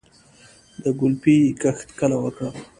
د 0.83 0.85
ګلپي 0.99 1.35
کښت 1.61 1.87
کله 1.99 2.15
وکړم؟ 2.19 2.55